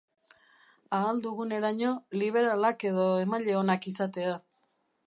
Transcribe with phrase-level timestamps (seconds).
[0.99, 1.91] Ahal duguneraino
[2.23, 4.35] liberalak edo emaile onak izatea.